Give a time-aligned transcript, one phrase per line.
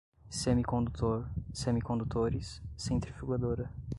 [0.29, 3.69] semicondutor, semicondutores, centrifugadora